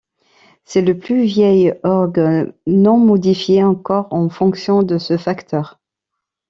[0.65, 5.79] C'est le plus vieil orgue non modifié encore en fonction de ce facteur.